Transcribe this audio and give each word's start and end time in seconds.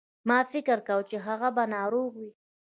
ما 0.27 0.37
فکر 0.53 0.79
کاوه 0.87 1.07
چې 1.09 1.17
هغه 1.27 1.49
به 1.55 1.63
ناروغ 1.75 2.11
وي. 2.19 2.31